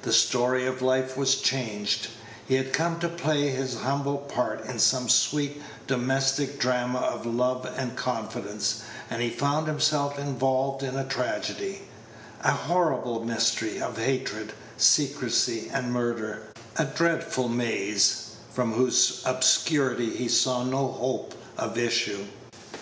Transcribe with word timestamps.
The 0.00 0.14
story 0.14 0.64
of 0.66 0.80
life 0.80 1.14
was 1.14 1.34
changed. 1.42 2.08
He 2.46 2.54
had 2.54 2.72
come 2.72 2.98
to 3.00 3.08
play 3.10 3.50
his 3.50 3.74
humble 3.80 4.16
part 4.16 4.64
in 4.64 4.78
some 4.78 5.10
sweet 5.10 5.60
domestic 5.86 6.58
drama 6.58 7.00
of 7.00 7.26
love 7.26 7.70
and 7.76 7.94
confidence, 7.94 8.80
and 9.10 9.20
he 9.20 9.28
found 9.28 9.66
himself 9.66 10.18
involved 10.18 10.82
in 10.82 10.96
a 10.96 11.04
tragedy 11.04 11.82
a 12.40 12.52
horrible 12.52 13.22
mystery 13.26 13.78
of 13.78 13.98
hatred, 13.98 14.54
secrecy; 14.78 15.68
and 15.70 15.92
murder 15.92 16.44
a 16.78 16.86
dreadful 16.86 17.50
maze, 17.50 18.36
from 18.50 18.72
whose 18.72 19.20
obscurity 19.26 20.16
he 20.16 20.28
saw 20.28 20.64
no 20.64 20.88
hope 20.92 21.34
of 21.58 21.76
issue. 21.76 22.24